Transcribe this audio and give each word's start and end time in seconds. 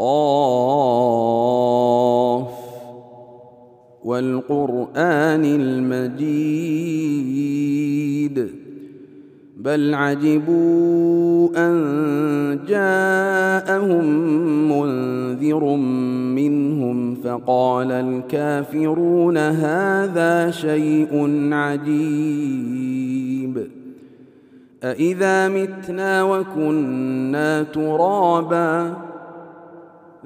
قاف 0.00 1.60
والقرآن 4.04 5.44
المجيد. 5.44 7.00
بل 9.56 9.94
عجبوا 9.94 11.48
أن 11.56 11.74
جاءهم 12.68 14.04
منذر 14.72 15.64
منهم 16.34 17.14
فقال 17.14 17.92
الكافرون 17.92 19.38
هذا 19.38 20.50
شيء 20.50 21.38
عجيب. 21.52 23.00
أإذا 24.82 25.48
متنا 25.48 26.22
وكنا 26.22 27.62
ترابا 27.62 29.09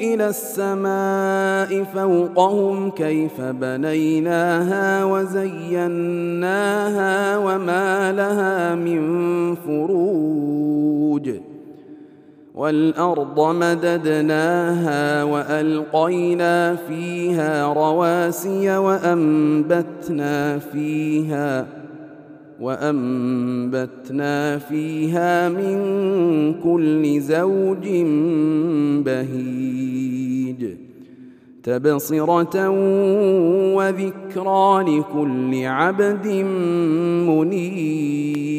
إلى 0.00 0.28
السماء 0.28 1.84
فوقهم 1.84 2.90
كيف 2.90 3.40
بنيناها 3.40 5.04
وزيناها 5.04 6.16
وما 7.38 8.12
لها 8.12 8.74
من 8.74 9.54
فروج. 9.54 11.30
والأرض 12.58 13.40
مددناها 13.40 15.22
وألقينا 15.22 16.76
فيها 16.76 17.72
رواسي 17.72 18.76
وأنبتنا 18.76 20.58
فيها 20.58 21.66
وأنبتنا 22.60 24.58
فيها 24.58 25.48
من 25.48 25.78
كل 26.62 27.20
زوج 27.20 27.88
بهيج 29.04 30.66
تبصرة 31.62 32.68
وذكرى 33.74 34.82
لكل 34.82 35.64
عبد 35.64 36.26
منيب 37.28 38.58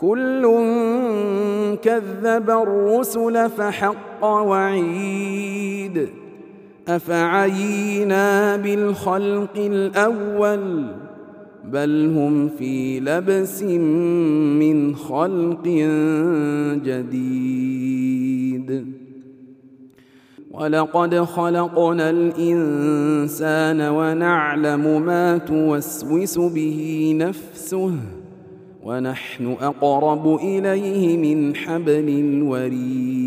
كل 0.00 0.42
كذب 1.82 2.50
الرسل 2.50 3.50
فحق 3.50 4.24
وعيد. 4.24 6.08
أفعينا 6.88 8.56
بالخلق 8.56 9.56
الأول 9.56 10.86
بل 11.64 12.12
هم 12.16 12.48
في 12.48 13.00
لبس 13.00 13.62
من 13.62 14.96
خلق 14.96 15.64
جديد. 16.84 18.86
ولقد 20.50 21.20
خلقنا 21.20 22.10
الإنسان 22.10 23.80
ونعلم 23.80 25.02
ما 25.02 25.38
توسوس 25.38 26.38
به 26.38 27.12
نفسه 27.18 27.92
ونحن 28.84 29.56
أقرب 29.60 30.38
إليه 30.42 31.16
من 31.16 31.56
حبل 31.56 32.08
الوريد. 32.08 33.20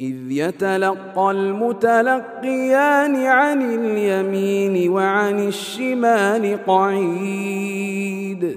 إذ 0.00 0.16
يتلقى 0.30 1.30
المتلقيان 1.30 3.16
عن 3.16 3.62
اليمين 3.62 4.90
وعن 4.90 5.48
الشمال 5.48 6.58
قعيد. 6.66 8.56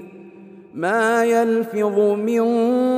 ما 0.74 1.24
يلفظ 1.24 1.98
من 1.98 2.42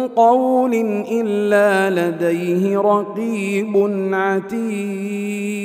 قول 0.08 0.74
إلا 1.10 1.90
لديه 1.90 2.78
رقيب 2.78 3.76
عتيد. 4.12 5.64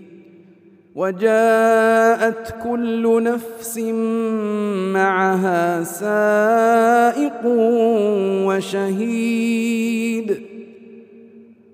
وجاءت 0.95 2.55
كل 2.63 3.23
نفس 3.23 3.77
معها 4.93 5.83
سائق 5.83 7.45
وشهيد. 8.45 10.41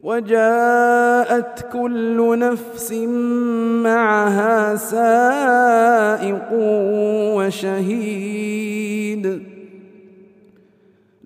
وجاءت 0.04 1.66
كل 1.74 2.40
نفس 2.40 2.92
معها 3.84 4.76
سائق 4.76 6.48
وشهيد. 7.38 8.68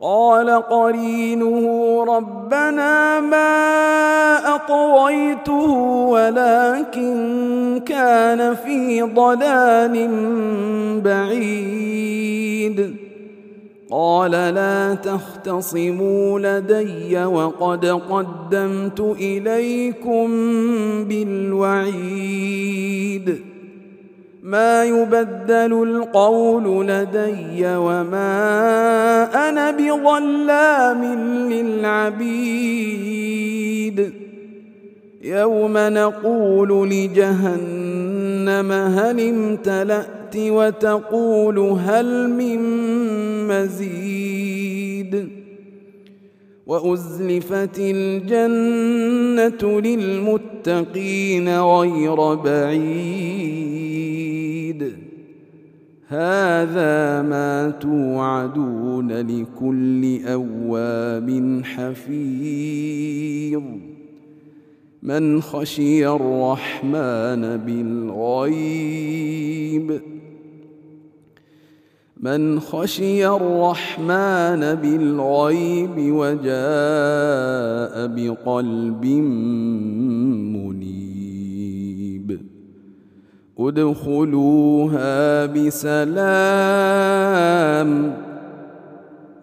قال 0.00 0.50
قرينه 0.50 1.64
ربنا 2.04 3.20
ما 3.20 4.54
أطويته 4.54 5.70
ولكن 6.08 7.16
كان 7.86 8.54
في 8.54 9.02
ضلال 9.02 10.10
بعيد. 11.00 12.96
قال 13.90 14.30
لا 14.30 14.94
تختصموا 14.94 16.40
لدي 16.40 17.24
وقد 17.24 17.86
قدمت 17.86 19.00
إليكم 19.00 20.28
بالوعيد. 21.04 22.36
ما 24.42 24.84
يبدل 24.84 25.82
القول 25.82 26.88
لدي 26.88 27.66
وما 27.66 28.75
أنا 29.34 29.70
بظلام 29.70 31.04
للعبيد. 31.52 33.26
يوم 35.22 35.72
نقول 35.76 36.90
لجهنم 36.90 38.72
هل 38.72 39.28
امتلأت 39.28 40.36
وتقول 40.36 41.58
هل 41.58 42.30
من 42.30 42.58
مزيد. 43.48 45.28
وأزلفت 46.66 47.78
الجنة 47.78 49.80
للمتقين 49.80 51.60
غير 51.60 52.34
بعيد. 52.34 53.66
هذا 56.08 57.22
ما 57.22 57.70
توعدون 57.70 59.12
لكل 59.12 60.26
أواب 60.26 61.60
حفيظ. 61.64 63.62
من 65.06 65.40
خشي 65.42 66.08
الرحمن 66.08 67.56
بالغيب 67.66 69.16
من 72.20 72.60
خشي 72.60 73.26
الرحمن 73.26 74.74
بالغيب 74.74 75.94
وجاء 75.98 76.46
بقلب 78.06 79.04
ادخلوها 83.58 85.46
بسلام. 85.46 86.16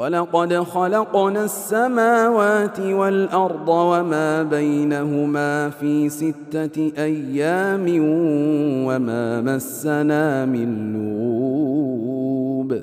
ولقد 0.00 0.54
خلقنا 0.54 1.44
السماوات 1.44 2.80
والأرض 2.80 3.68
وما 3.68 4.42
بينهما 4.42 5.70
في 5.70 6.08
ستة 6.08 6.92
أيام 6.98 7.86
وما 8.86 9.40
مسنا 9.40 10.46
من 10.46 10.92
لغوب 10.92 12.80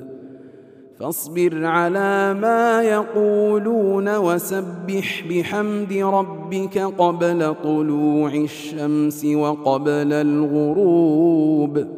فاصبر 0.98 1.64
على 1.64 2.34
ما 2.34 2.82
يقولون 2.82 4.16
وسبح 4.16 5.24
بحمد 5.30 5.92
ربك 5.92 6.78
قبل 6.78 7.54
طلوع 7.64 8.34
الشمس 8.34 9.24
وقبل 9.24 10.12
الغروب. 10.12 11.97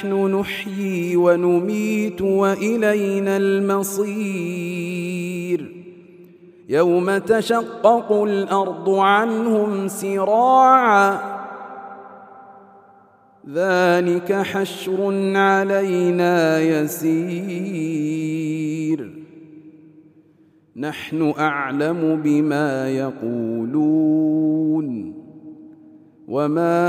نحن 0.00 0.34
نحيي 0.34 1.16
ونميت 1.16 2.22
وإلينا 2.22 3.36
المصير. 3.36 4.10
يوم 6.68 7.18
تشقق 7.18 8.12
الأرض 8.12 8.90
عنهم 8.90 9.88
سراعاً 9.88 11.40
ذلك 13.54 14.32
حشر 14.32 15.12
علينا 15.36 16.60
يسير. 16.60 17.20
نحن 20.76 21.34
أعلم 21.38 22.20
بما 22.24 22.90
يقولون. 22.90 23.50
وما 26.30 26.86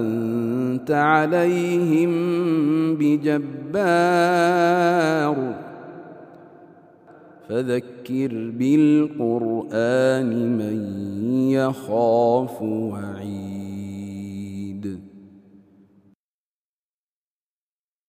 انت 0.00 0.90
عليهم 0.90 2.10
بجبار 2.96 4.54
فذكر 7.48 8.50
بالقران 8.58 10.30
من 10.58 10.78
يخاف 11.50 12.62
وعيد 12.62 13.63